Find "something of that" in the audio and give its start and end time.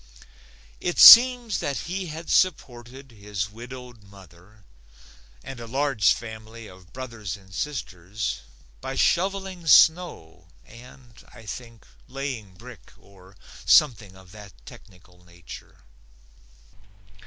13.63-14.53